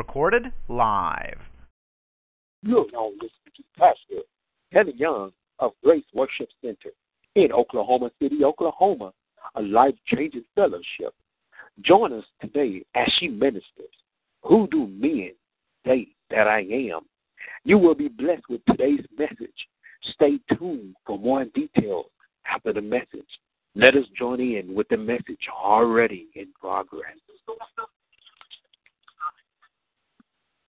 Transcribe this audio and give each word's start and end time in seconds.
Recorded 0.00 0.46
live. 0.70 1.36
You're 2.62 2.86
now 2.90 3.10
listening 3.16 3.52
to 3.54 3.62
Pastor 3.76 4.22
Kevin 4.72 4.96
Young 4.96 5.30
of 5.58 5.72
Grace 5.84 6.06
Worship 6.14 6.48
Center 6.64 6.88
in 7.34 7.52
Oklahoma 7.52 8.10
City, 8.18 8.42
Oklahoma, 8.42 9.12
a 9.56 9.60
life 9.60 9.94
changing 10.06 10.44
fellowship. 10.54 11.12
Join 11.82 12.14
us 12.14 12.24
today 12.40 12.82
as 12.94 13.12
she 13.18 13.28
ministers. 13.28 13.92
Who 14.44 14.66
do 14.68 14.86
men 14.86 15.32
say 15.86 16.08
that 16.30 16.48
I 16.48 16.60
am? 16.60 17.00
You 17.64 17.76
will 17.76 17.94
be 17.94 18.08
blessed 18.08 18.48
with 18.48 18.64
today's 18.64 19.04
message. 19.18 19.68
Stay 20.14 20.38
tuned 20.56 20.96
for 21.04 21.18
more 21.18 21.44
details 21.44 22.06
after 22.46 22.72
the 22.72 22.80
message. 22.80 23.28
Let 23.74 23.96
us 23.96 24.06
join 24.18 24.40
in 24.40 24.74
with 24.74 24.88
the 24.88 24.96
message 24.96 25.46
already 25.54 26.28
in 26.34 26.46
progress. 26.58 27.18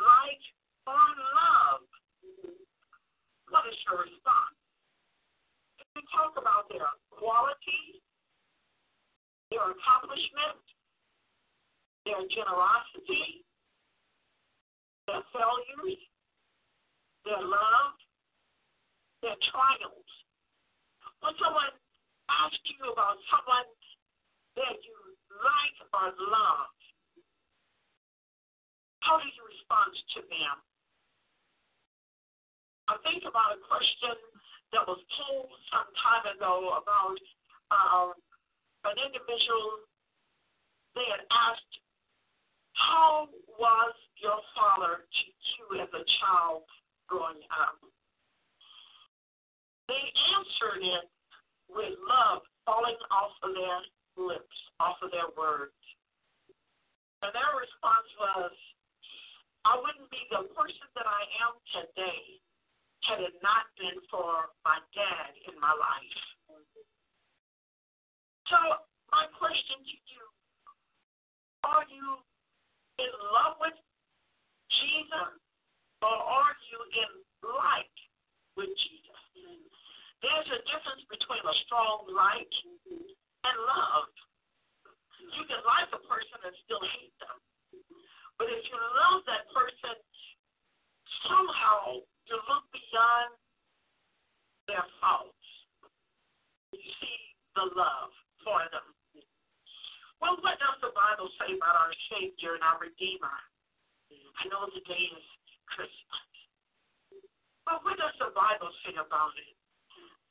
Like 0.00 0.44
or 0.86 1.06
love, 1.34 1.84
what 3.48 3.64
is 3.66 3.76
your 3.88 4.04
response? 4.06 4.56
If 5.80 5.86
we 5.96 6.02
talk 6.12 6.36
about 6.38 6.68
their 6.70 6.86
quality, 7.10 8.02
their 9.50 9.66
accomplishment, 9.66 10.62
their 12.06 12.22
generosity, 12.30 13.44
their 15.10 15.22
failures, 15.34 16.00
their 17.26 17.42
love, 17.42 17.94
their 19.20 19.36
triumphs. 19.52 20.14
When 21.20 21.36
someone 21.36 21.74
asks 22.30 22.64
you 22.64 22.88
about 22.88 23.20
someone 23.28 23.68
that 24.56 24.76
you 24.80 24.96
like 25.42 25.76
or 25.92 26.08
love, 26.30 26.72
how 29.00 29.18
do 29.18 29.26
you 29.26 29.42
respond 29.42 29.90
to 30.14 30.20
them? 30.28 30.56
I 32.86 32.94
think 33.02 33.26
about 33.26 33.58
a 33.58 33.60
question 33.66 34.14
that 34.70 34.86
was 34.86 35.02
posed 35.14 35.62
some 35.72 35.90
time 35.98 36.26
ago 36.30 36.78
about 36.78 37.18
um, 37.74 38.14
an 38.86 38.96
individual. 39.02 39.82
They 40.94 41.06
had 41.10 41.26
asked, 41.26 41.74
How 42.78 43.26
was 43.58 43.94
your 44.22 44.38
father 44.54 45.02
to 45.02 45.22
you 45.26 45.64
as 45.82 45.90
a 45.90 46.04
child 46.22 46.66
growing 47.10 47.42
up? 47.50 47.82
They 49.90 50.04
answered 50.38 50.86
it 50.86 51.06
with 51.66 51.98
love 52.06 52.46
falling 52.62 53.00
off 53.10 53.34
of 53.42 53.58
their 53.58 53.80
lips, 54.22 54.58
off 54.78 55.02
of 55.02 55.10
their 55.10 55.34
words. 55.34 55.74
And 57.26 57.34
their 57.34 57.52
response 57.58 58.10
was, 58.18 58.54
I 59.68 59.76
wouldn't 59.76 60.08
be 60.08 60.24
the 60.32 60.48
person 60.56 60.88
that 60.96 61.04
I 61.04 61.22
am 61.44 61.52
today 61.68 62.40
had 63.04 63.20
it 63.20 63.36
not 63.44 63.68
been 63.76 63.98
for 64.08 64.48
my 64.64 64.80
dad 64.96 65.30
in 65.48 65.56
my 65.60 65.72
life. 65.72 66.16
So, 68.48 68.58
my 69.12 69.28
question 69.36 69.78
to 69.84 69.96
you 70.08 70.24
are 71.66 71.84
you 72.00 72.16
in 73.04 73.12
love 73.36 73.60
with 73.60 73.76
Jesus 74.72 75.36
or 76.00 76.16
are 76.16 76.56
you 76.72 76.80
in 76.96 77.12
like 77.44 77.96
with 78.56 78.72
Jesus? 78.72 79.20
There's 80.24 80.48
a 80.52 80.60
difference 80.68 81.04
between 81.08 81.44
a 81.44 81.54
strong 81.68 82.08
like 82.12 82.54
and 83.44 83.56
love. 83.68 84.08
You 85.36 85.44
can 85.48 85.60
like 85.64 85.88
a 85.92 86.00
person 86.08 86.38
and 86.44 86.56
still 86.64 86.80
hate 86.80 87.16
them. 87.20 87.36
But 88.40 88.48
if 88.48 88.64
you 88.68 88.76
love 88.76 89.24
that 89.28 89.48
person, 89.52 89.96
somehow 91.28 92.00
you 92.28 92.36
look 92.48 92.64
beyond 92.72 93.36
their 94.68 94.84
faults. 95.00 95.46
You 96.72 96.80
see 97.00 97.20
the 97.56 97.68
love 97.76 98.12
for 98.44 98.60
them. 98.72 98.86
Well, 100.20 100.36
what 100.44 100.60
does 100.60 100.78
the 100.84 100.92
Bible 101.20 101.36
say 101.36 101.52
about 101.52 101.76
our 101.76 101.92
Savior 102.08 102.56
and 102.56 102.64
our 102.64 102.80
Redeemer? 102.80 103.36
I 104.40 104.48
know 104.48 104.64
today 104.72 105.04
is 105.04 105.26
Christmas. 105.68 106.24
But 107.68 107.84
what 107.84 108.00
does 108.00 108.16
the 108.16 108.32
Bible 108.32 108.72
say 108.80 108.96
about 108.96 109.36
it? 109.36 109.52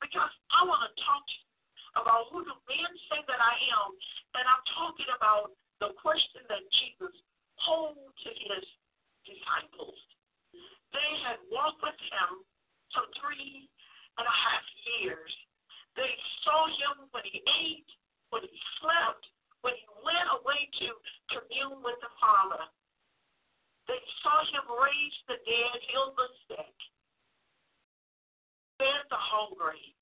Because 0.02 0.34
I 0.50 0.66
want 0.66 0.82
to 0.82 0.90
talk 0.98 1.22
to 1.22 1.36
you 1.38 1.46
about 1.94 2.26
who 2.34 2.42
do 2.42 2.50
men 2.66 2.90
say 3.06 3.22
that 3.22 3.38
I 3.38 3.54
am, 3.70 3.94
and 4.34 4.42
I'm 4.50 4.64
talking 4.74 5.06
about 5.14 5.54
the 5.78 5.94
question 5.94 6.42
that 6.50 6.66
Jesus 6.74 7.14
told 7.62 7.94
to 7.94 8.30
his 8.50 8.66
disciples. 9.22 9.94
They 10.90 11.10
had 11.22 11.38
walked 11.54 11.86
with 11.86 12.02
him 12.02 12.42
for 12.90 13.06
three 13.22 13.70
and 14.18 14.26
a 14.26 14.36
half 14.42 14.66
years. 14.98 15.30
They 15.94 16.10
saw 16.42 16.66
him 16.66 17.06
when 17.14 17.22
he 17.30 17.46
ate, 17.46 17.90
when 18.34 18.42
he 18.42 18.58
slept, 18.82 19.30
when 19.62 19.76
he 19.76 19.86
went 20.00 20.28
away 20.40 20.68
to 20.80 20.88
commune 21.32 21.80
with 21.84 21.98
the 22.00 22.12
Father. 22.20 22.64
They 23.88 24.00
saw 24.22 24.38
him 24.54 24.64
raise 24.70 25.18
the 25.26 25.38
dead, 25.42 25.76
heal 25.90 26.14
the 26.14 26.28
sick, 26.46 26.76
fed 28.78 29.02
the 29.10 29.18
hungry, 29.18 29.96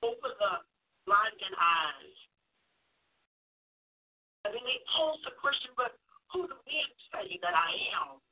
open 0.00 0.32
the 0.40 0.54
blinded 1.04 1.54
eyes. 1.60 2.18
And 4.48 4.54
then 4.54 4.64
they 4.64 4.80
posed 4.96 5.26
the 5.26 5.34
question, 5.36 5.74
but 5.76 5.98
who 6.32 6.48
do 6.48 6.56
men 6.64 6.88
say 7.12 7.36
that 7.42 7.52
I 7.52 7.70
am? 8.00 8.22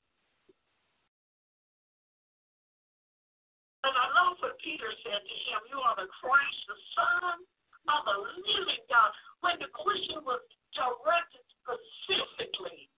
And 3.84 3.92
I 3.92 4.06
love 4.16 4.40
what 4.40 4.56
Peter 4.64 4.88
said 5.04 5.20
to 5.20 5.36
him, 5.44 5.60
You 5.68 5.76
are 5.76 5.98
the 6.00 6.08
Christ, 6.08 6.60
the 6.72 6.78
Son 6.96 7.44
of 7.88 8.18
living 8.44 8.84
God. 8.88 9.10
When 9.44 9.60
the 9.60 9.70
question 9.76 10.24
was 10.24 10.40
directed 10.72 11.44
specifically 11.60 12.88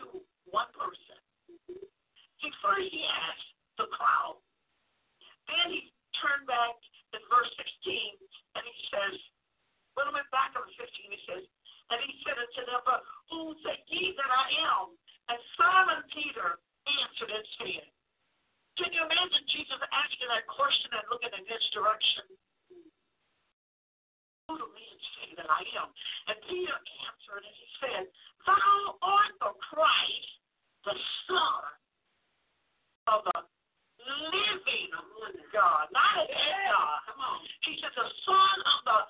to 0.00 0.20
one 0.50 0.68
person. 0.76 1.18
He 2.42 3.04
asked 3.04 3.52
the 3.78 3.86
crowd. 3.92 4.40
Then 5.46 5.70
he 5.70 5.92
turned 6.18 6.48
back 6.48 6.74
in 7.14 7.20
verse 7.28 7.52
16 7.54 7.62
and 8.56 8.62
he 8.64 8.76
says, 8.90 9.14
a 9.14 9.92
little 10.00 10.16
bit 10.16 10.26
back 10.32 10.56
in 10.56 10.64
15, 10.64 10.82
he 10.82 11.20
says, 11.28 11.44
and 11.92 11.98
he 12.00 12.12
said 12.24 12.40
unto 12.40 12.62
them, 12.64 12.80
But 12.88 13.04
who 13.28 13.52
say 13.60 13.76
ye 13.92 14.16
that 14.16 14.32
I 14.32 14.46
am? 14.64 14.96
And 15.28 15.38
Simon 15.60 16.00
Peter 16.10 16.56
answered 16.88 17.28
and 17.28 17.46
said, 17.60 17.86
Can 18.80 18.90
you 18.96 19.04
imagine 19.04 19.44
Jesus 19.52 19.76
asking 19.92 20.28
that 20.32 20.48
question 20.48 20.88
and 20.96 21.04
looking 21.12 21.32
in 21.36 21.44
his 21.44 21.64
direction? 21.76 22.24
Who 24.52 24.60
do 24.60 24.68
men 24.68 24.96
say 25.16 25.32
that 25.40 25.48
I 25.48 25.64
am? 25.80 25.88
And 26.28 26.36
Peter 26.44 26.76
answered 26.76 27.40
and 27.40 27.56
he 27.56 27.68
said, 27.80 28.04
Thou 28.44 29.00
art 29.00 29.32
the 29.40 29.48
Christ, 29.64 30.28
the 30.84 30.92
Son 31.24 31.64
of 33.08 33.24
the 33.32 33.40
living 34.28 34.92
God, 35.56 35.88
not 35.88 36.20
a 36.20 36.28
dead 36.28 36.68
God. 36.68 37.00
Come 37.08 37.24
on. 37.24 37.40
He 37.64 37.80
said, 37.80 37.96
the 37.96 38.04
Son 38.28 38.56
of 38.60 38.80
the 38.84 39.00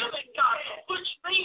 living 0.00 0.32
God, 0.32 0.64
which 0.88 1.10
means 1.28 1.35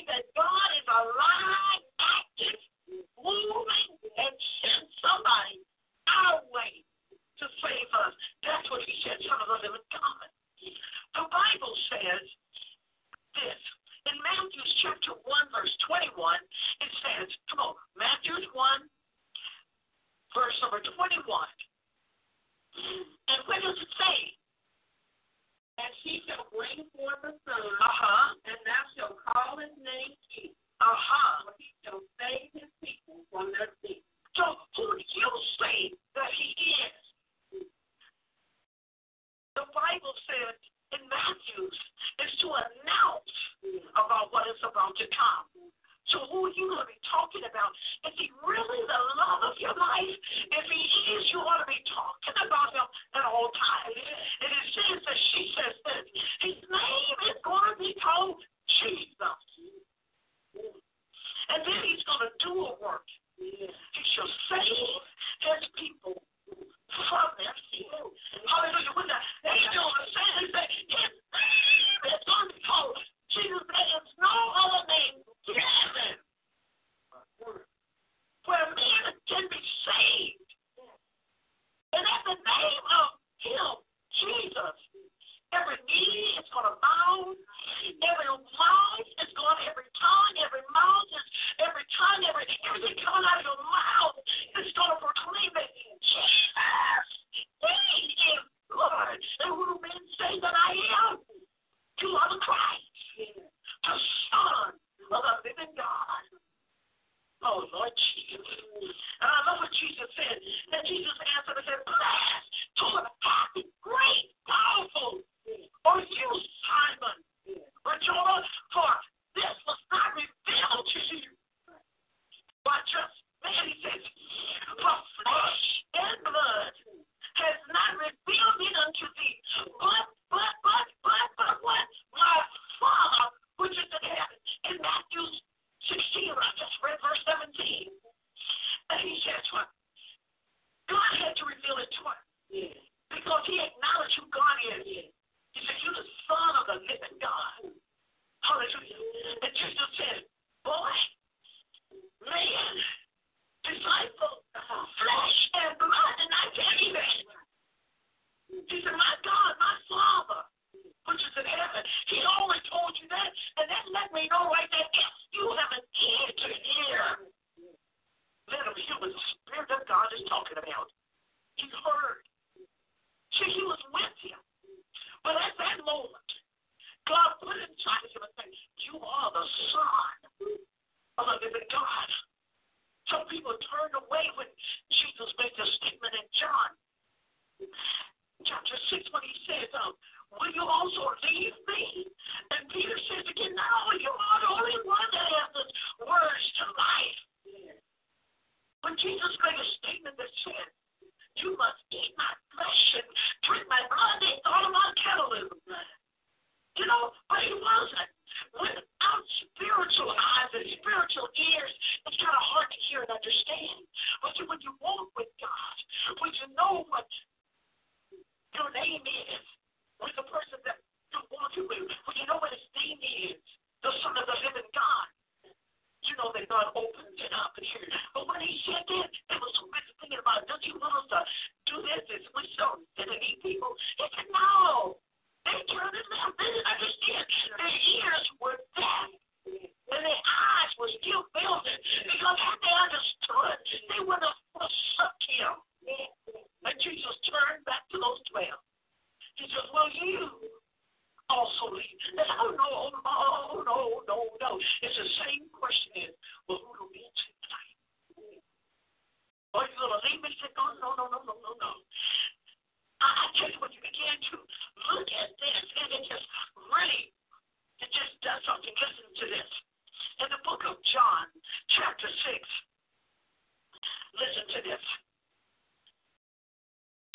listen 274.52 274.64
to 274.64 274.70
this. 274.70 274.86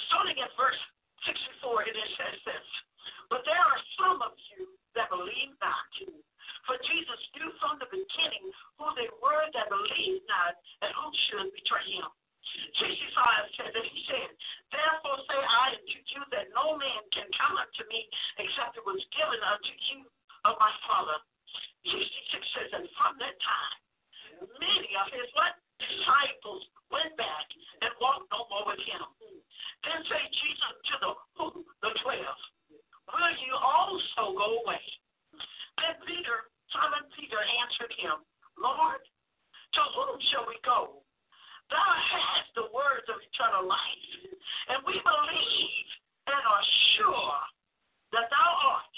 Starting 0.09 0.41
at 0.41 0.49
verse 0.57 0.81
64, 1.29 1.85
it 1.85 1.97
says 2.17 2.39
this. 2.49 2.67
But 3.29 3.45
there 3.45 3.61
are 3.61 3.81
some 4.01 4.23
of 4.25 4.33
you 4.55 4.71
that 4.97 5.13
believe 5.13 5.53
not. 5.61 5.93
For 6.65 6.77
Jesus 6.81 7.21
knew 7.37 7.51
from 7.61 7.77
the 7.79 7.91
beginning 7.91 8.47
who 8.81 8.89
they 8.97 9.11
were 9.21 9.45
that 9.53 9.69
believed 9.69 10.25
not 10.27 10.57
and 10.83 10.91
who 10.97 11.09
should 11.29 11.51
betray 11.53 11.85
him. 11.93 12.09
65 12.79 13.59
says 13.59 13.71
that 13.75 13.87
he 13.91 13.99
said, 14.07 14.31
Therefore 14.71 15.19
say 15.27 15.41
I 15.43 15.77
unto 15.77 15.99
you 16.15 16.23
that 16.31 16.51
no 16.55 16.79
man 16.79 17.03
can 17.11 17.27
come 17.35 17.59
unto 17.59 17.83
me 17.91 18.07
except 18.39 18.79
it 18.79 18.87
was 18.87 19.03
given 19.13 19.43
unto 19.43 19.75
you 19.91 20.07
of 20.47 20.55
my 20.63 20.73
Father. 20.87 21.19
66 21.85 21.99
says, 22.55 22.71
And 22.71 22.87
from 22.95 23.19
that 23.19 23.37
time, 23.43 23.79
many 24.63 24.91
of 24.95 25.11
his 25.11 25.27
what? 25.35 25.59
Disciples 25.77 26.65
went 26.89 27.13
back 27.21 27.47
and 27.85 27.93
walked 28.01 28.33
no 28.33 28.49
more 28.49 28.73
with 28.73 28.81
him. 28.81 29.03
Then 29.85 30.01
say 30.09 30.23
Jesus 30.33 30.75
to 30.89 30.95
the 31.05 31.11
who? 31.37 31.47
The 31.85 31.93
twelve. 32.01 32.41
Will 33.13 33.37
you 33.45 33.55
also 33.55 34.35
go 34.35 34.65
away? 34.65 34.83
Then 35.79 35.95
Peter, 36.09 36.49
Simon 36.73 37.05
Peter 37.15 37.39
answered 37.39 37.93
him, 38.01 38.25
Lord, 38.57 39.03
to 39.77 39.83
whom 39.95 40.17
shall 40.33 40.49
we 40.49 40.57
go? 40.65 41.05
Thou 41.69 41.91
hast 42.09 42.49
the 42.57 42.73
words 42.73 43.07
of 43.13 43.21
eternal 43.21 43.69
life, 43.69 44.11
and 44.73 44.81
we 44.87 44.97
believe 44.97 45.89
and 46.27 46.41
are 46.41 46.67
sure 46.97 47.39
that 48.17 48.27
thou 48.33 48.51
art 48.75 48.97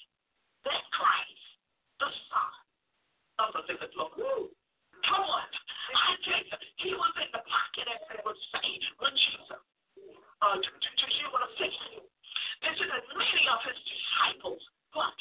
disciples, 14.39 14.63
what? 14.93 15.15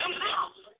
They 0.00 0.12
left. 0.12 0.76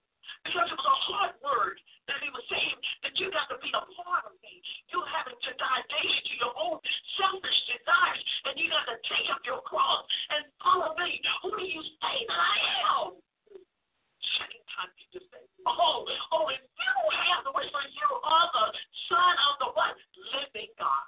Because 1.06 1.22
it 1.22 1.38
was 1.38 1.38
a 1.38 1.38
hard 1.38 1.38
word 1.38 1.78
that 2.10 2.18
he 2.18 2.30
was 2.34 2.42
saying 2.50 2.78
that 3.06 3.14
you 3.18 3.30
got 3.30 3.46
to 3.50 3.58
be 3.62 3.70
a 3.70 3.82
part 4.02 4.26
of 4.26 4.34
me. 4.42 4.58
You 4.90 5.02
having 5.14 5.38
to 5.38 5.52
die 5.54 5.82
daily 5.86 6.18
to 6.18 6.34
your 6.42 6.54
own 6.58 6.82
selfish 7.14 7.60
desires, 7.70 8.22
and 8.50 8.58
you 8.58 8.66
got 8.70 8.90
to 8.90 8.98
take 9.06 9.30
up 9.30 9.42
your 9.46 9.62
cross 9.62 10.02
and 10.34 10.46
follow 10.58 10.94
me. 10.98 11.22
Who 11.46 11.54
do 11.54 11.62
you 11.62 11.82
say 12.02 12.16
that 12.26 12.40
I 12.42 12.58
am? 12.90 13.22
Second 14.42 14.64
time 14.74 14.90
you 14.98 15.06
just 15.14 15.30
say, 15.30 15.42
Oh, 15.66 16.06
oh, 16.34 16.46
if 16.50 16.62
you 16.62 16.94
have 17.30 17.46
the 17.46 17.54
way 17.54 17.66
for 17.70 17.82
you 17.86 18.10
are 18.26 18.48
the 18.50 18.66
son 19.06 19.34
of 19.50 19.54
the 19.62 19.68
what? 19.74 19.94
Living 20.34 20.70
God. 20.78 21.06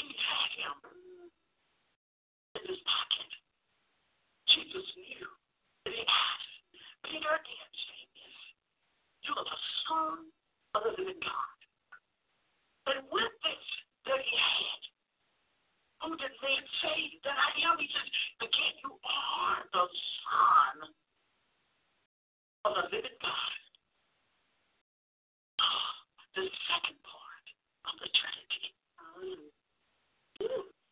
He 0.00 0.08
had 0.08 0.50
him 0.56 0.76
in 2.56 2.62
his 2.64 2.80
pocket. 2.88 3.30
Jesus 4.48 4.88
knew. 4.96 5.28
And 5.84 5.94
he 5.94 6.04
asked, 6.04 6.52
Peter 7.12 7.28
again, 7.28 7.70
saying 7.76 8.10
this, 8.14 8.38
You 9.26 9.32
are 9.36 9.44
the 9.44 9.60
Son 9.84 10.18
of 10.72 10.80
the 10.86 10.92
living 10.96 11.20
God. 11.20 11.58
And 12.88 13.04
with 13.10 13.34
this 13.42 13.66
that 14.08 14.20
he 14.22 14.32
had, 14.32 14.80
who 16.02 16.16
did 16.16 16.32
man 16.40 16.64
say 16.80 17.20
that 17.26 17.36
I 17.36 17.50
am? 17.68 17.76
He 17.78 17.90
says, 17.90 18.08
Again, 18.42 18.74
you 18.80 18.96
are 18.96 19.60
the 19.76 19.86
Son 20.24 20.76
of 22.64 22.72
the 22.80 22.84
living 22.96 23.18
God. 23.20 23.52
The 26.32 26.48
second 26.64 26.96
part 27.04 27.46
of 27.92 27.94
the 28.00 28.08
Trinity. 28.08 28.72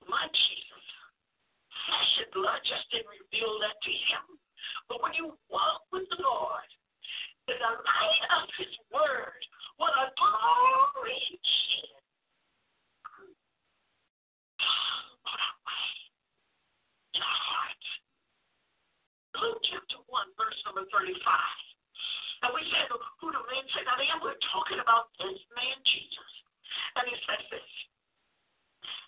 My 0.05 0.29
Jesus. 0.29 0.85
Flesh 1.89 2.13
and 2.21 2.31
blood 2.37 2.61
just 2.69 2.85
didn't 2.93 3.09
reveal 3.09 3.57
that 3.65 3.73
to 3.81 3.91
him. 3.91 4.37
But 4.91 5.03
when 5.03 5.15
you 5.15 5.39
walk 5.49 5.87
with 5.95 6.03
the 6.11 6.19
Lord, 6.19 6.67
in 7.47 7.55
the 7.55 7.73
light 7.79 8.25
of 8.43 8.51
his 8.59 8.75
word, 8.91 9.39
what 9.79 9.95
a 9.95 10.11
glory 10.19 11.23
shed. 11.41 12.03
What 15.23 15.39
a 15.39 15.53
way. 15.63 15.89
Your 17.15 17.23
heart. 17.23 17.85
Luke 19.39 19.63
chapter 19.63 20.03
1, 20.11 20.37
verse 20.37 20.59
number 20.67 20.90
35. 21.01 21.17
And 22.45 22.53
we 22.53 22.61
said, 22.69 22.93
who 22.93 23.33
the 23.33 23.41
man 23.41 23.65
said 23.73 23.89
I 23.89 24.05
am? 24.13 24.21
We're 24.21 24.37
talking 24.53 24.81
about 24.81 25.13
this 25.17 25.41
man, 25.57 25.77
Jesus. 25.89 26.33
And 26.97 27.05
he 27.09 27.17
says 27.25 27.45
this. 27.49 27.71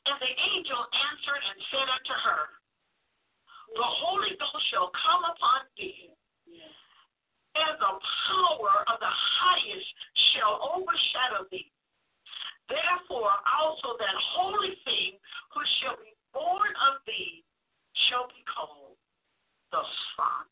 And 0.09 0.17
the 0.17 0.33
angel 0.33 0.81
answered 0.81 1.43
and 1.53 1.59
said 1.69 1.89
unto 1.89 2.17
her, 2.17 2.43
The 3.77 3.89
Holy 4.05 4.33
Ghost 4.41 4.65
shall 4.73 4.89
come 4.89 5.23
upon 5.37 5.69
thee, 5.77 6.17
and 7.57 7.75
the 7.77 7.95
power 8.01 8.75
of 8.89 8.97
the 8.99 9.15
highest 9.37 9.93
shall 10.33 10.57
overshadow 10.73 11.45
thee. 11.53 11.69
Therefore 12.73 13.37
also 13.53 14.01
that 14.01 14.17
holy 14.33 14.81
thing 14.89 15.21
which 15.55 15.71
shall 15.85 16.01
be 16.01 16.17
born 16.33 16.73
of 16.89 17.05
thee 17.05 17.45
shall 18.09 18.27
be 18.33 18.41
called 18.49 18.97
the 19.71 19.85
Son 20.17 20.52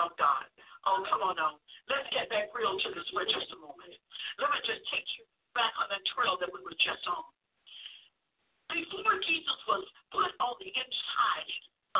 of 0.00 0.14
God. 0.16 0.46
Oh, 0.88 1.04
come 1.06 1.22
on 1.22 1.36
now. 1.38 1.60
Let's 1.86 2.08
get 2.10 2.30
back 2.32 2.50
real 2.56 2.74
to 2.74 2.88
this 2.90 3.06
for 3.12 3.22
just 3.26 3.52
a 3.54 3.58
moment. 3.58 3.94
Let 4.40 4.50
me 4.50 4.58
just 4.64 4.82
take 4.90 5.06
you 5.18 5.24
back 5.54 5.72
on 5.78 5.92
the 5.92 6.00
trail 6.16 6.40
that 6.40 6.50
we 6.50 6.60
were 6.64 6.78
just 6.80 7.04
on. 7.06 7.26
Before 8.72 9.20
Jesus 9.28 9.58
was 9.68 9.84
put 10.10 10.32
on 10.40 10.56
the 10.56 10.72
inside 10.72 11.52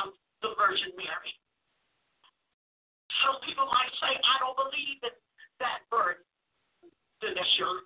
of 0.02 0.16
the 0.40 0.56
Virgin 0.56 0.96
Mary, 0.96 1.32
some 3.20 3.36
people 3.44 3.68
might 3.68 3.92
say, 4.00 4.16
I 4.16 4.34
don't 4.40 4.56
believe 4.56 4.98
in 5.04 5.14
that 5.60 5.84
birth. 5.92 6.24
Then 7.20 7.36
that's 7.36 7.54
your 7.60 7.84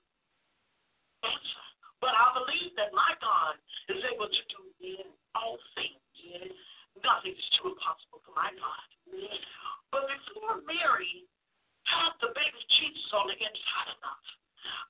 answer. 1.26 1.64
But 1.98 2.14
I 2.14 2.30
believe 2.38 2.72
that 2.78 2.94
my 2.94 3.10
God 3.18 3.58
is 3.90 4.00
able 4.06 4.30
to 4.30 4.42
do 4.54 4.62
all 5.34 5.58
things. 5.74 5.98
Nothing 7.04 7.36
is 7.36 7.48
too 7.60 7.72
impossible 7.72 8.24
for 8.24 8.32
my 8.32 8.48
God. 8.56 8.86
But 9.92 10.08
before 10.08 10.64
Mary 10.64 11.28
had 11.84 12.12
the 12.20 12.32
baby 12.34 12.60
Jesus 12.80 13.08
on 13.14 13.28
the 13.28 13.36
inside 13.38 13.88
of 13.92 13.98
her, 14.00 14.18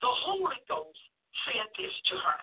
the 0.00 0.12
Holy 0.24 0.60
Ghost 0.70 1.02
said 1.44 1.68
this 1.76 1.92
to 2.12 2.16
her. 2.16 2.40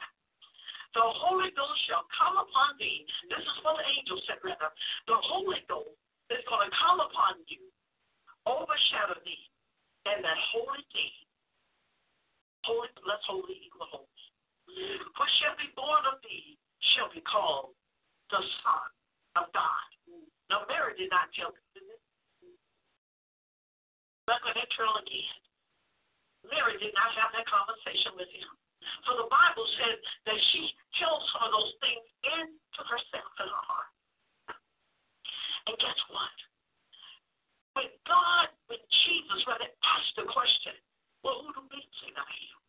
The 0.94 1.02
Holy 1.02 1.50
Ghost 1.58 1.80
shall 1.90 2.06
come 2.14 2.38
upon 2.38 2.78
thee. 2.78 3.02
This 3.26 3.42
is 3.42 3.58
what 3.66 3.82
the 3.82 3.86
angel 3.98 4.22
said, 4.30 4.38
rather. 4.46 4.70
The 5.10 5.18
Holy 5.18 5.66
Ghost 5.66 5.98
is 6.30 6.46
going 6.46 6.70
to 6.70 6.74
come 6.78 7.02
upon 7.02 7.42
you, 7.50 7.66
overshadow 8.46 9.18
thee, 9.26 9.50
and 10.06 10.22
that 10.22 10.40
holy 10.54 10.86
thing, 10.94 11.16
holy 12.62 12.94
plus 13.02 13.22
holy 13.26 13.58
equal 13.66 13.90
holy, 13.90 14.24
what 15.18 15.30
shall 15.42 15.58
be 15.58 15.74
born 15.74 16.06
of 16.06 16.22
thee 16.22 16.62
shall 16.94 17.10
be 17.10 17.22
called 17.26 17.74
the 18.30 18.42
Son 18.62 18.90
of 19.40 19.50
God. 19.54 19.88
Now, 20.50 20.66
Mary 20.70 20.94
did 20.98 21.10
not 21.10 21.32
this. 21.34 22.02
Back 24.30 24.40
on 24.48 24.56
that 24.56 24.70
trail 24.72 24.96
again. 25.02 25.40
Mary 26.48 26.80
did 26.80 26.96
not 26.96 27.12
have 27.16 27.32
that 27.36 27.48
conversation 27.48 28.16
with 28.16 28.32
him. 28.32 28.48
For 29.08 29.16
the 29.16 29.28
Bible 29.32 29.68
said 29.80 29.96
that 30.28 30.40
she 30.52 30.68
held 31.00 31.24
some 31.32 31.48
of 31.48 31.52
those 31.56 31.74
things 31.80 32.04
into 32.24 32.82
herself 32.84 33.32
in 33.40 33.48
her 33.48 33.64
heart. 33.68 33.92
And 35.72 35.76
guess 35.80 36.00
what? 36.12 36.36
When 37.80 37.90
God, 38.04 38.52
when 38.68 38.84
Jesus 39.08 39.40
rather 39.48 39.72
asked 39.72 40.16
the 40.20 40.28
question, 40.28 40.76
well, 41.24 41.40
who 41.44 41.56
do 41.56 41.64
men 41.72 41.88
say 42.04 42.12
that 42.12 42.28
I 42.28 42.36
am? 42.52 42.62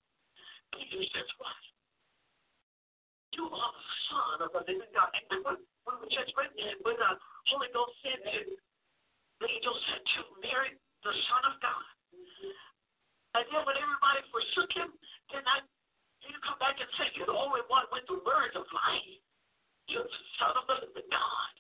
Peter 0.79 1.03
says 1.11 1.31
what? 1.43 1.59
You 3.35 3.51
are 3.51 3.73
the 3.75 3.87
Son 4.11 4.37
of 4.47 4.51
the 4.55 4.63
living 4.63 4.95
God. 4.95 5.11
And 5.31 5.43
when, 5.43 5.59
when 5.87 5.97
we 6.03 6.07
just 6.11 6.31
read 6.39 6.55
when 6.87 6.97
the 6.97 7.11
Holy 7.51 7.71
Ghost 7.75 7.95
said 8.07 8.23
to, 8.23 8.41
the 9.43 9.47
angel 9.51 9.75
said 9.91 10.03
to 10.17 10.21
Mary, 10.39 10.79
the 11.03 11.13
Son 11.13 11.43
of 11.51 11.59
God. 11.59 11.87
And 13.35 13.45
then 13.51 13.63
when 13.67 13.75
everybody 13.75 14.23
forsook 14.31 14.71
him, 14.79 14.95
then 15.35 15.43
I 15.43 15.67
you 16.25 16.41
come 16.41 16.57
back 16.57 16.81
and 16.81 16.89
say 16.97 17.13
you're 17.19 17.29
the 17.29 17.37
only 17.37 17.61
one 17.69 17.85
with 17.93 18.09
the 18.09 18.17
words 18.25 18.57
of 18.57 18.65
life. 18.73 19.21
You're 19.93 20.09
the 20.09 20.23
Son 20.41 20.57
of 20.57 20.65
the 20.65 20.77
living 20.89 21.11
God. 21.13 21.53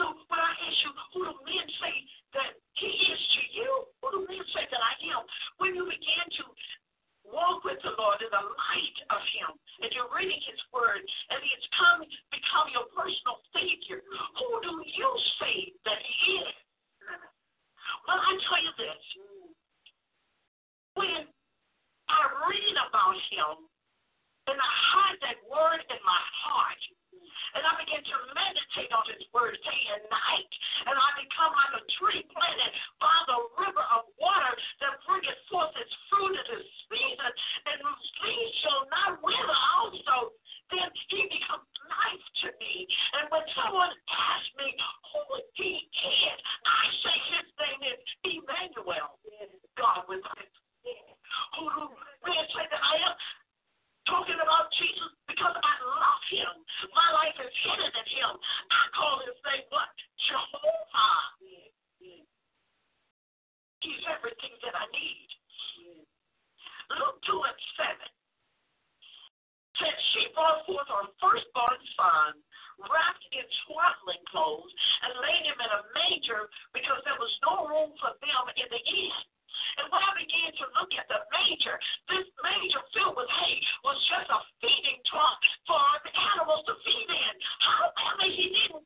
So 0.00 0.02
when 0.26 0.40
I 0.40 0.52
ask 0.64 0.78
you, 0.80 0.90
who 1.12 1.20
do 1.28 1.34
men 1.44 1.66
say 1.78 1.94
that 2.34 2.56
he 2.80 2.88
is 2.88 3.22
to 3.36 3.42
you? 3.52 3.70
Who 4.00 4.06
do 4.10 4.20
men 4.26 4.42
say 4.56 4.64
that 4.64 4.82
I 4.82 4.94
am? 5.12 5.22
When 5.60 5.76
you 5.76 5.84
begin 5.84 6.26
to 6.40 6.44
walk 7.34 7.66
with 7.66 7.82
the 7.82 7.92
Lord 7.98 8.22
in 8.22 8.30
the 8.30 8.46
light 8.46 8.98
of 9.10 9.20
him, 9.34 9.50
and 9.82 9.90
you're 9.90 10.08
reading 10.14 10.38
his 10.46 10.60
word, 10.70 11.02
and 11.02 11.38
he's 11.42 11.66
come 11.74 12.06
become 12.30 12.70
your 12.70 12.86
personal 12.94 13.42
savior, 13.50 14.06
who 14.38 14.48
do 14.62 14.72
you 14.86 15.10
say 15.42 15.74
that 15.82 15.98
he 15.98 16.38
is? 16.46 16.56
Well, 18.06 18.22
I 18.22 18.32
tell 18.46 18.62
you 18.62 18.72
this. 18.78 19.02
When 20.94 21.26
I 22.06 22.22
read 22.46 22.76
about 22.78 23.18
him, 23.34 23.66
and 24.46 24.60
I 24.60 24.70
hide 24.94 25.18
that 25.24 25.38
word 25.50 25.80
in 25.88 26.00
my 26.04 26.22
heart. 26.44 26.82
And 27.54 27.62
I 27.62 27.72
begin 27.78 28.02
to 28.02 28.16
meditate 28.34 28.90
on 28.90 29.06
his 29.14 29.22
word 29.30 29.54
day 29.62 29.82
and 29.94 30.04
night. 30.10 30.52
And 30.90 30.94
I 30.98 31.08
become 31.22 31.54
like 31.54 31.74
a 31.78 31.82
tree 31.98 32.22
planted 32.34 32.72
by 32.98 33.18
the 33.30 33.38
river 33.62 33.84
of 33.94 34.10
water 34.18 34.54
that 34.82 34.98
bringeth 35.06 35.38
forth 35.46 35.70
its 35.78 35.94
fruit 36.10 36.34
in 36.34 36.46
its 36.58 36.70
season, 36.90 37.30
and 37.70 37.78
whose 37.78 38.10
leaves 38.26 38.54
shall 38.66 38.82
not 38.90 39.22
wither 39.22 39.58
also. 39.78 40.34
Then 40.72 40.90
he 41.12 41.30
becomes 41.30 41.68
life 41.86 42.26
to 42.42 42.48
me. 42.58 42.88
And 43.20 43.30
when 43.30 43.46
someone 43.54 43.92
asks 44.10 44.50
me 44.58 44.74
who 45.14 45.22
he 45.54 45.86
is, 45.86 46.38
I 46.66 46.84
say 47.04 47.16
his 47.38 47.46
name 47.54 47.82
is 47.94 48.00
Emmanuel, 48.26 49.20
God 49.78 50.08
with 50.08 50.24
us. 50.24 50.50
Who 51.54 51.70
do 51.70 51.82
men 52.26 52.44
say 52.50 52.66
that 52.66 52.82
I 52.82 52.94
am? 53.06 53.14
Talking 54.04 54.36
about 54.36 54.68
Jesus 54.76 55.12
because 55.24 55.56
I 55.56 55.74
love 55.80 56.22
him. 56.28 56.52
My 56.92 57.08
life 57.24 57.36
is 57.40 57.54
hidden 57.64 57.88
in 57.88 58.06
him. 58.12 58.32
I 58.68 58.82
call 58.92 59.16
his 59.24 59.38
name 59.48 59.64
what? 59.72 59.88
Jehovah. 60.28 61.16
He's 63.80 64.04
everything 64.08 64.54
that 64.64 64.76
I 64.76 64.86
need. 64.92 65.28
Luke 67.00 67.20
2 67.24 67.32
and 67.32 67.60
7 67.80 67.96
said 69.80 69.96
she 70.14 70.30
brought 70.36 70.62
forth 70.68 70.86
her 70.86 71.08
firstborn 71.18 71.80
son, 71.98 72.38
wrapped 72.86 73.26
in 73.34 73.44
swaddling 73.66 74.22
clothes, 74.30 74.70
and 75.04 75.18
laid 75.20 75.44
him 75.48 75.58
in 75.58 75.70
a 75.74 75.82
manger 75.96 76.46
because 76.70 77.00
there 77.02 77.18
was 77.18 77.34
no 77.42 77.66
room 77.66 77.90
for 77.98 78.14
them 78.22 78.44
in 78.54 78.68
the 78.70 78.82
inn. 78.84 79.33
I 79.94 80.10
began 80.18 80.50
to 80.58 80.66
look 80.80 80.92
at 80.98 81.06
the 81.06 81.20
manger, 81.30 81.76
this 82.10 82.26
manger 82.42 82.82
filled 82.94 83.16
with 83.16 83.30
hay 83.30 83.58
was 83.86 83.98
just 84.10 84.28
a 84.30 84.38
feeding 84.60 85.00
trough 85.06 85.38
for 85.66 85.86
the 86.02 86.12
animals 86.34 86.66
to 86.66 86.74
feed 86.82 87.10
in. 87.10 87.34
However, 87.62 88.26
he 88.26 88.50
didn't 88.50 88.83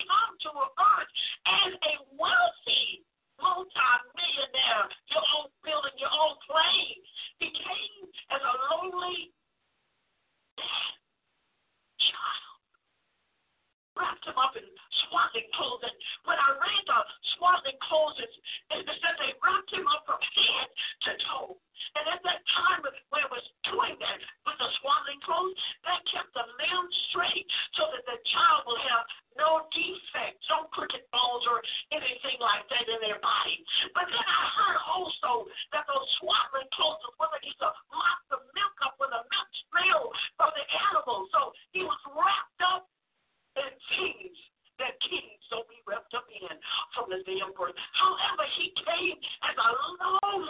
problem 47.09 47.21
is 47.21 47.25
very. 47.25 47.73
However, 47.97 48.45
he 48.57 48.73
came 48.77 49.17
as 49.49 49.57
a 49.57 49.69
lowly 49.97 50.48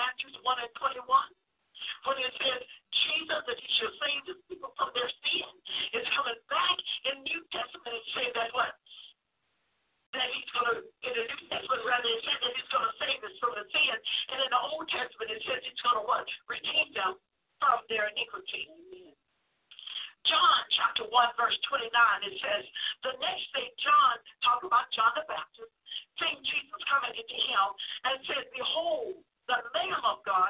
Matthew 0.00 0.32
1 0.32 0.64
and 0.64 0.72
21, 0.80 1.04
when 2.08 2.16
it 2.24 2.32
says 2.40 2.60
Jesus, 2.88 3.40
that 3.44 3.58
he 3.60 3.68
shall 3.76 3.92
save 4.00 4.22
his 4.24 4.40
people 4.48 4.72
from 4.80 4.88
their 4.96 5.12
sin, 5.28 5.52
is 5.92 6.08
coming 6.16 6.40
back 6.48 6.76
in 7.12 7.20
New 7.28 7.44
Testament 7.52 7.92
and 7.92 8.08
saying 8.16 8.32
that 8.32 8.48
what? 8.56 8.72
That 10.16 10.24
he's 10.32 10.48
going 10.56 10.72
to, 10.72 10.76
in 11.04 11.12
the 11.12 11.24
New 11.28 11.42
Testament 11.52 11.84
rather, 11.84 12.08
it 12.08 12.24
says 12.24 12.40
that 12.40 12.52
he's 12.56 12.70
going 12.72 12.88
to 12.88 12.96
save 12.96 13.20
us 13.28 13.36
from 13.44 13.52
the 13.60 13.64
sin. 13.68 13.96
And 14.32 14.38
in 14.40 14.48
the 14.48 14.62
Old 14.72 14.88
Testament, 14.88 15.36
it 15.36 15.44
says 15.44 15.60
he's 15.68 15.82
going 15.84 16.00
to 16.00 16.06
what? 16.08 16.24
Redeem 16.48 16.96
them 16.96 17.20
from 17.60 17.84
their 17.92 18.08
iniquity. 18.08 18.72
Amen. 18.72 19.12
John 20.24 20.60
chapter 20.76 21.04
1, 21.08 21.40
verse 21.40 21.56
29, 21.68 21.92
it 22.28 22.36
says, 22.40 22.64
The 23.04 23.14
next 23.20 23.46
day, 23.52 23.68
John, 23.80 24.16
talked 24.44 24.64
about 24.64 24.88
John 24.92 25.12
the 25.16 25.24
Baptist, 25.28 25.72
seeing 26.20 26.40
Jesus 26.44 26.80
coming 26.88 27.12
into 27.16 27.38
him, 27.40 27.66
and 28.04 28.16
said, 28.28 28.44
Behold, 28.52 29.19
up, 30.10 30.20
God. 30.26 30.49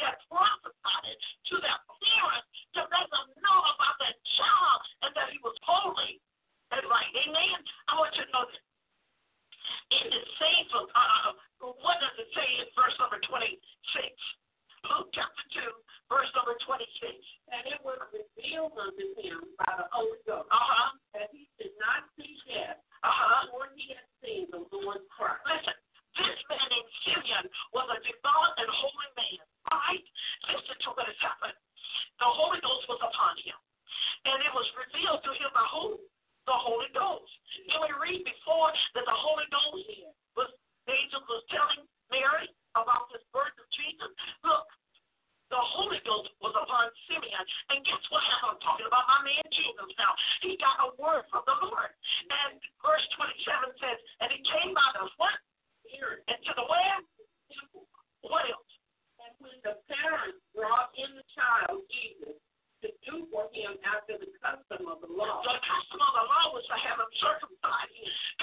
that's 0.00 0.22
Trump 0.28 0.59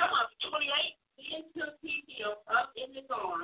Psalms 0.08 0.32
28, 0.40 0.72
into 1.36 1.44
took 1.52 1.76
up 2.48 2.72
in 2.80 2.96
the 2.96 3.04
arms. 3.12 3.44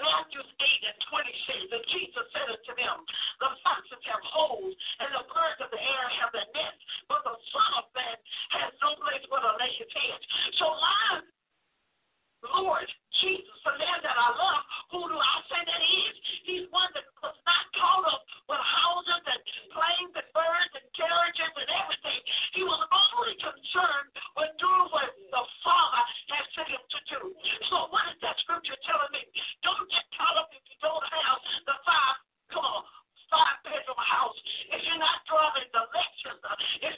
Matthew 0.00 0.42
8 0.42 0.90
and 0.90 0.98
26, 1.68 1.76
and 1.76 1.84
Jesus 1.92 2.24
said 2.32 2.48
unto 2.48 2.72
them, 2.74 2.96
The 3.38 3.50
foxes 3.62 4.02
have 4.08 4.24
holes, 4.24 4.74
and 4.98 5.10
the 5.12 5.24
birds 5.28 5.60
of 5.60 5.70
the 5.70 5.80
air 5.80 6.06
have 6.20 6.32
their 6.32 6.48
nests, 6.56 6.84
but 7.06 7.20
the 7.22 7.36
Son 7.52 7.70
of 7.78 7.86
Man 7.92 8.16
has 8.56 8.72
no 8.80 8.96
place 8.98 9.24
where 9.28 9.44
to 9.44 9.52
lay 9.60 9.72
his 9.76 9.90
head. 9.92 10.20
So 10.56 10.66
my 10.72 11.20
Lord 12.48 12.88
Jesus, 13.20 13.58
the 13.68 13.76
man 13.76 14.00
that 14.00 14.16
I 14.16 14.28
love, 14.32 14.64
who 14.96 15.00
do 15.12 15.16
I 15.20 15.36
say 15.52 15.60
that 15.60 15.82
is? 15.84 16.14
He's 16.48 16.64
one 16.72 16.88
that 16.96 17.04
was 17.20 17.36
not 17.44 17.64
caught 17.76 18.08
up 18.08 18.24
with 18.48 18.64
houses 18.64 19.24
and 19.28 19.40
planes 19.76 20.14
and 20.16 20.28
birds 20.32 20.69
challenges 21.00 21.52
and 21.56 21.70
everything, 21.72 22.20
he 22.52 22.62
was 22.68 22.80
only 22.92 23.34
concerned 23.40 24.12
with 24.36 24.52
doing 24.60 24.86
what 24.92 25.08
the 25.16 25.44
Father 25.64 26.04
has 26.04 26.44
sent 26.52 26.68
him 26.68 26.84
to 26.84 27.00
do. 27.08 27.20
So 27.72 27.88
what 27.88 28.04
is 28.12 28.20
that 28.20 28.36
scripture 28.44 28.76
telling 28.84 29.12
me? 29.16 29.24
Don't 29.64 29.88
get 29.88 30.04
caught 30.12 30.36
up 30.36 30.52
if 30.52 30.60
you 30.68 30.76
don't 30.84 31.00
have 31.08 31.40
the 31.64 31.76
five, 31.88 32.16
come 32.52 32.68
on, 32.68 32.84
five 33.32 33.56
bedroom 33.64 33.96
house. 33.96 34.36
If 34.76 34.80
you're 34.84 35.00
not 35.00 35.24
driving 35.24 35.70
the 35.72 35.84
Lexus. 35.88 36.36
if 36.84 36.94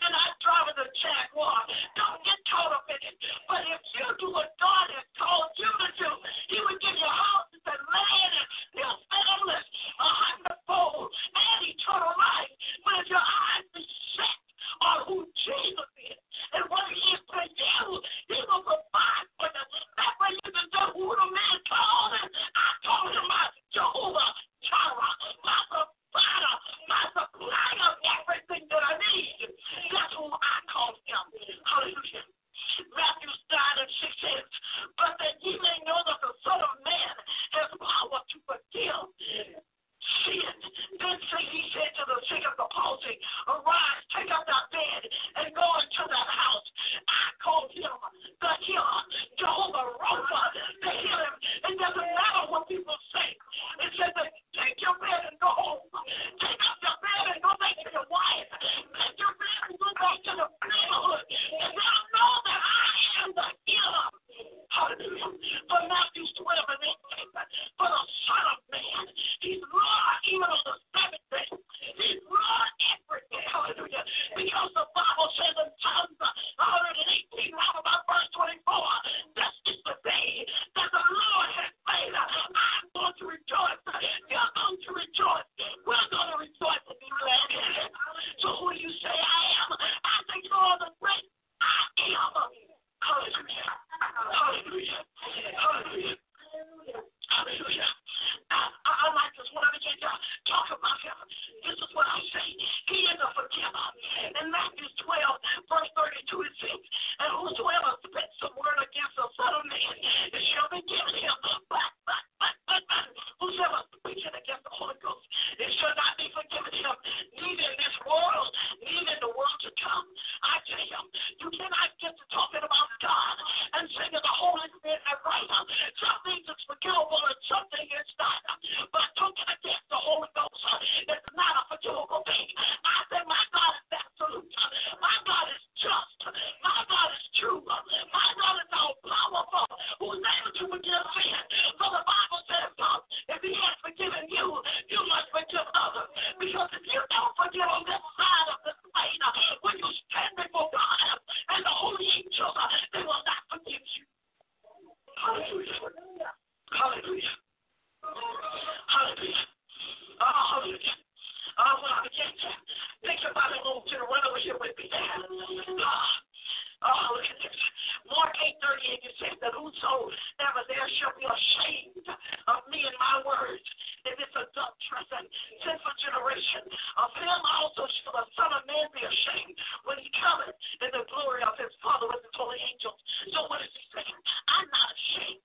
And 168.92 169.00
You 169.00 169.12
said 169.24 169.40
that 169.40 169.56
whosoever 169.56 170.60
there 170.68 170.88
shall 171.00 171.16
be 171.16 171.24
ashamed 171.24 172.04
of 172.04 172.60
me 172.68 172.84
and 172.84 172.92
my 173.00 173.24
words 173.24 173.64
in 174.04 174.12
this 174.20 174.28
adulterous 174.36 175.10
and 175.16 175.24
sinful 175.64 175.96
generation, 175.96 176.60
of 177.00 177.08
him 177.16 177.40
also 177.56 177.88
shall 177.88 178.20
the 178.20 178.28
Son 178.36 178.52
of 178.52 178.68
Man 178.68 178.84
be 178.92 179.00
ashamed 179.00 179.56
when 179.88 179.96
he 179.96 180.12
cometh 180.20 180.52
in 180.84 180.92
the 180.92 181.08
glory 181.08 181.40
of 181.40 181.56
his 181.56 181.72
Father 181.80 182.04
with 182.04 182.20
his 182.20 182.36
holy 182.36 182.60
angels. 182.68 183.00
So 183.32 183.48
what 183.48 183.64
is 183.64 183.72
he 183.72 183.84
saying? 183.96 184.20
I'm 184.52 184.68
not 184.68 184.88
ashamed 184.92 185.41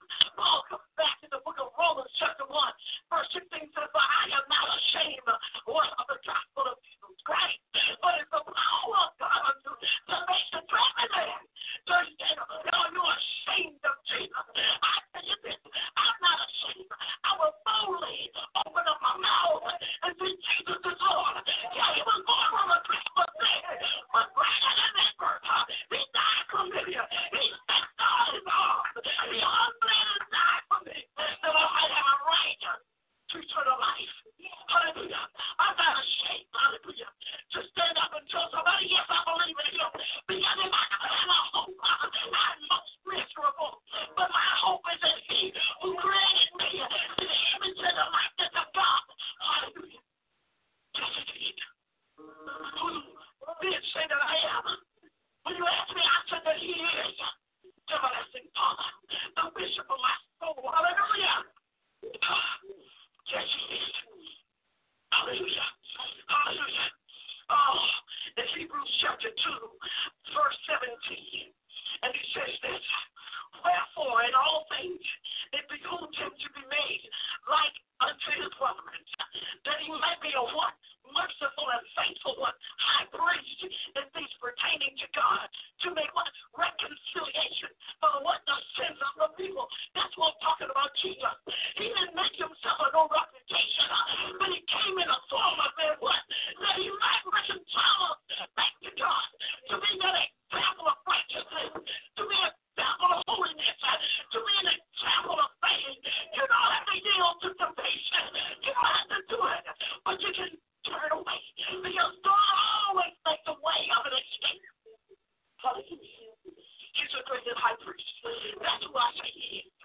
Father, 119.08 119.30
in 119.32 119.77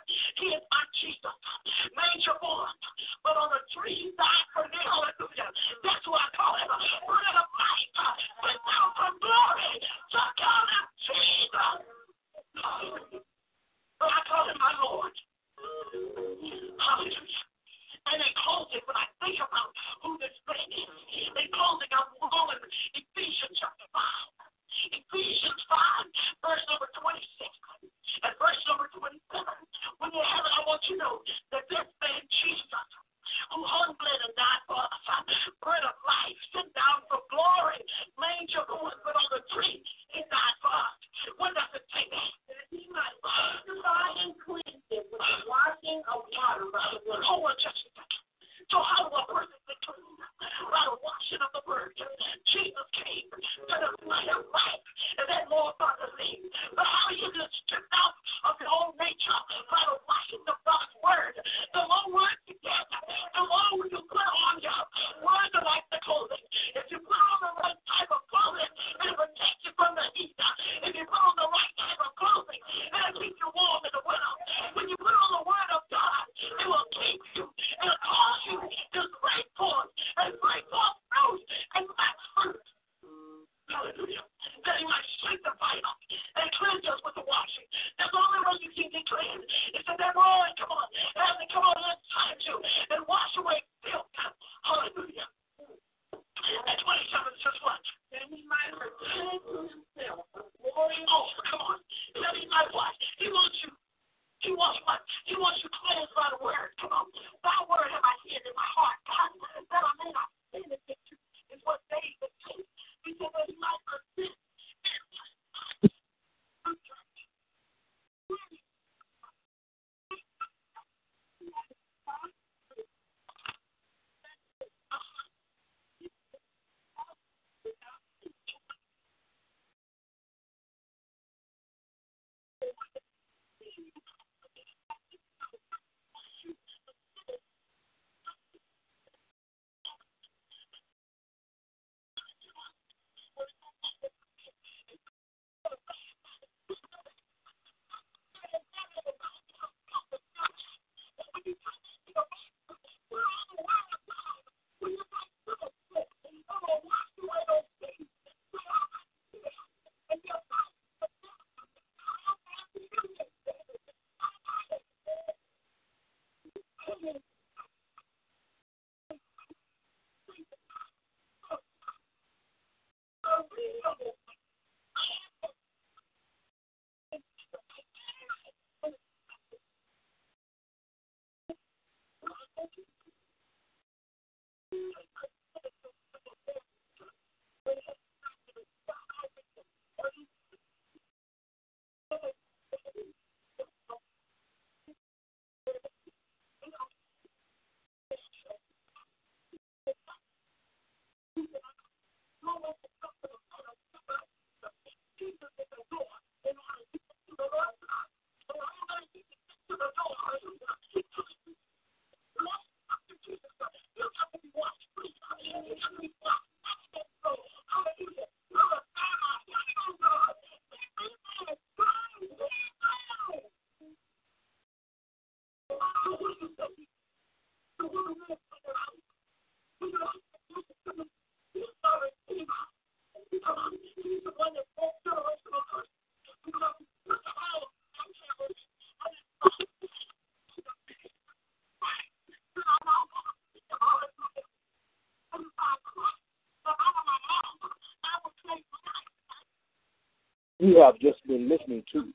You 250.63 250.81
have 250.81 250.97
just 251.01 251.27
been 251.27 251.49
listening 251.49 251.83
to 251.93 252.13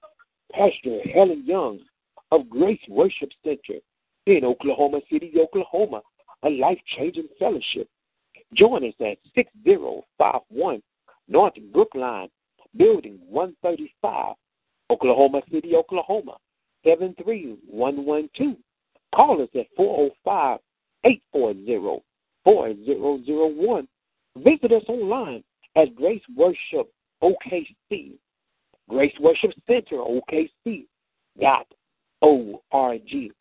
Pastor 0.54 1.02
Helen 1.14 1.44
Young 1.46 1.80
of 2.32 2.50
Grace 2.50 2.80
Worship 2.88 3.28
Center 3.44 3.82
in 4.26 4.46
Oklahoma 4.46 5.02
City, 5.12 5.34
Oklahoma, 5.38 6.02
a 6.44 6.50
life 6.50 6.80
changing 6.98 7.28
fellowship. 7.38 7.90
Join 8.54 8.86
us 8.88 8.94
at 9.02 9.18
6051 9.36 10.82
North 11.28 11.54
Brookline, 11.74 12.30
Building 12.78 13.20
135, 13.28 14.36
Oklahoma 14.92 15.42
City, 15.52 15.76
Oklahoma, 15.76 16.38
73112. 16.86 18.56
Call 19.14 19.42
us 19.42 19.50
at 19.56 19.68
405 19.76 20.60
840 21.04 22.02
4001. 22.46 23.88
Visit 24.38 24.72
us 24.72 24.84
online 24.88 25.44
at 25.76 25.94
Grace 25.96 26.24
Worship 26.34 26.90
OKC, 27.22 28.14
Grace 28.90 29.14
Worship 29.20 29.52
Center 29.68 29.98
OKC 29.98 30.86
dot 31.40 31.68
O-R-G. 32.22 33.32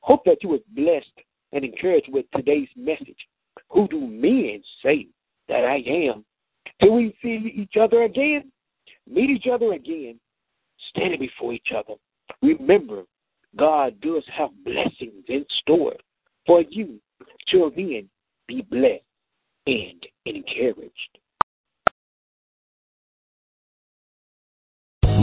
Hope 0.00 0.24
that 0.24 0.42
you 0.42 0.50
was 0.50 0.60
blessed 0.74 1.06
and 1.52 1.64
encouraged 1.64 2.12
with 2.12 2.26
today's 2.34 2.68
message. 2.76 3.28
Who 3.70 3.88
do 3.88 4.00
men 4.00 4.62
say 4.82 5.08
that 5.48 5.64
I 5.64 5.82
am? 5.86 6.24
Till 6.80 6.94
we 6.94 7.16
see 7.22 7.52
each 7.54 7.76
other 7.80 8.02
again, 8.02 8.52
meet 9.08 9.30
each 9.30 9.46
other 9.52 9.72
again, 9.72 10.20
standing 10.90 11.20
before 11.20 11.52
each 11.52 11.72
other. 11.76 11.94
Remember, 12.42 13.04
God 13.56 14.00
does 14.00 14.24
have 14.32 14.50
blessings 14.64 15.24
in 15.28 15.44
store 15.60 15.96
for 16.46 16.62
you. 16.68 17.00
Till 17.50 17.70
then, 17.70 18.08
be 18.46 18.62
blessed 18.62 19.02
and 19.66 20.06
encouraged. 20.24 21.18